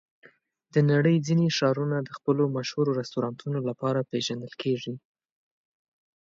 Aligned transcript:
د 0.73 0.75
نړۍ 0.91 1.15
ځینې 1.27 1.47
ښارونه 1.57 1.97
د 2.03 2.09
خپلو 2.17 2.43
مشهور 2.57 2.87
رستورانتونو 2.99 3.59
لپاره 3.69 4.07
پېژندل 4.11 4.53
کېږي. 4.61 4.93